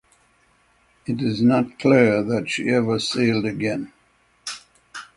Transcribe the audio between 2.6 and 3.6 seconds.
ever sailed